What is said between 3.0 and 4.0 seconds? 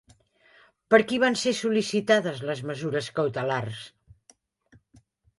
cautelars?